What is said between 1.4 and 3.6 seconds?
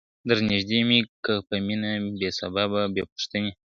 په مینه بې سببه بې پوښتنی,